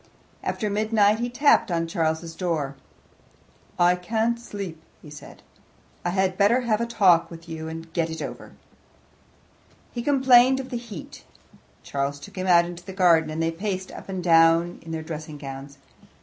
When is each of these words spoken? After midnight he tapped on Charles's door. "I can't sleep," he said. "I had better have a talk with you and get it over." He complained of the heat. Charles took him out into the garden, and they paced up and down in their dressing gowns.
After 0.41 0.67
midnight 0.67 1.19
he 1.19 1.29
tapped 1.29 1.69
on 1.69 1.85
Charles's 1.85 2.33
door. 2.33 2.75
"I 3.77 3.95
can't 3.95 4.39
sleep," 4.39 4.81
he 4.99 5.11
said. 5.11 5.43
"I 6.03 6.09
had 6.09 6.39
better 6.39 6.61
have 6.61 6.81
a 6.81 6.87
talk 6.87 7.29
with 7.29 7.47
you 7.47 7.67
and 7.67 7.93
get 7.93 8.09
it 8.09 8.19
over." 8.19 8.53
He 9.91 10.01
complained 10.01 10.59
of 10.59 10.71
the 10.71 10.77
heat. 10.77 11.23
Charles 11.83 12.19
took 12.19 12.35
him 12.35 12.47
out 12.47 12.65
into 12.65 12.83
the 12.83 12.93
garden, 12.93 13.29
and 13.29 13.43
they 13.43 13.51
paced 13.51 13.91
up 13.91 14.09
and 14.09 14.23
down 14.23 14.79
in 14.81 14.91
their 14.91 15.03
dressing 15.03 15.37
gowns. 15.37 15.77